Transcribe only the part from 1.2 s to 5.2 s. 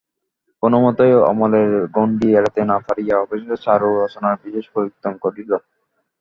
অমলের গণ্ডি এড়াইতে না পারিয়া অবশেষে চারু রচনার বিষয় পরিবর্তন